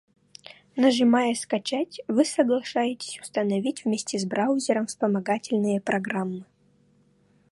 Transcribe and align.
Нажимая 0.75 1.35
"Скачать", 1.35 2.01
вы 2.07 2.25
соглашаетесь 2.25 3.19
установить 3.21 3.85
вместе 3.85 4.17
с 4.17 4.25
браузером 4.25 4.87
вспомогательные 4.87 5.79
программы. 5.79 6.43